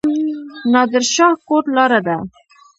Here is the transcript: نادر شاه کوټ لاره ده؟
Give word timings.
نادر 0.71 1.03
شاه 1.13 1.35
کوټ 1.47 1.65
لاره 1.75 1.99
ده؟ 2.07 2.17